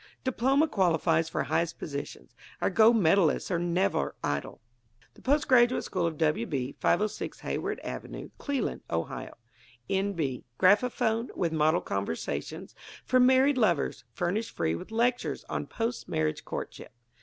Diploma 0.23 0.67
qualifies 0.67 1.29
for 1.29 1.43
highest 1.43 1.77
positions. 1.77 2.33
Our 2.59 2.71
Gold 2.71 2.95
Medalists 2.95 3.51
are 3.51 3.59
never 3.59 4.15
idle. 4.23 4.59
The 5.13 5.21
Post 5.21 5.47
Graduate 5.47 5.83
School 5.83 6.07
of 6.07 6.17
W. 6.17 6.47
B., 6.47 6.71
506 6.79 7.41
Hayward 7.41 7.79
Avenue, 7.81 8.31
Cleland, 8.39 8.81
Ohio. 8.89 9.35
N. 9.91 10.13
B. 10.13 10.43
Graphophone, 10.57 11.29
with 11.35 11.53
Model 11.53 11.81
Conversations 11.81 12.73
for 13.05 13.19
Married 13.19 13.59
Lovers, 13.59 14.03
furnished 14.11 14.55
free 14.55 14.73
with 14.73 14.89
lectures 14.89 15.43
on 15.49 15.67
Post 15.67 16.09
Marriage 16.09 16.43
Courtship. 16.45 16.93